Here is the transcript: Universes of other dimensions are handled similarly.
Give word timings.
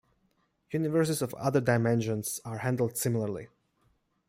Universes 0.71 1.21
of 1.21 1.31
other 1.35 1.61
dimensions 1.61 2.39
are 2.43 2.57
handled 2.57 2.97
similarly. 2.97 3.49